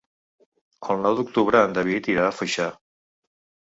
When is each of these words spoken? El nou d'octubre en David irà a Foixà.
El 0.95 1.03
nou 1.03 1.19
d'octubre 1.21 1.63
en 1.69 1.79
David 1.79 2.13
irà 2.17 2.29
a 2.31 2.35
Foixà. 2.43 2.71